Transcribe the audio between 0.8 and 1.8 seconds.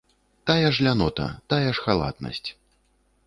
лянота, тая